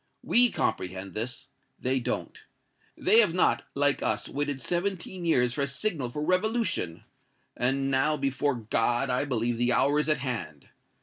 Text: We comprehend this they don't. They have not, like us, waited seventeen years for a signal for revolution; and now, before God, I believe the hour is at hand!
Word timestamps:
We 0.23 0.49
comprehend 0.49 1.13
this 1.13 1.45
they 1.79 1.99
don't. 1.99 2.43
They 2.97 3.19
have 3.19 3.35
not, 3.35 3.67
like 3.75 4.01
us, 4.01 4.27
waited 4.27 4.59
seventeen 4.59 5.25
years 5.25 5.53
for 5.53 5.61
a 5.61 5.67
signal 5.67 6.09
for 6.09 6.25
revolution; 6.25 7.03
and 7.55 7.91
now, 7.91 8.17
before 8.17 8.55
God, 8.55 9.11
I 9.11 9.25
believe 9.25 9.57
the 9.57 9.73
hour 9.73 9.99
is 9.99 10.09
at 10.09 10.17
hand! 10.17 10.69